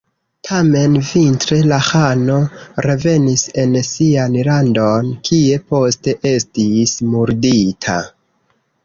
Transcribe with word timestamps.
Tamen 0.47 0.93
vintre 1.09 1.57
la 1.71 1.77
ĥano 1.87 2.37
revenis 2.85 3.43
en 3.65 3.77
sian 3.89 4.39
landon, 4.47 5.13
kie 5.29 5.61
poste 5.75 6.17
estis 6.31 6.97
murdita. 7.13 8.01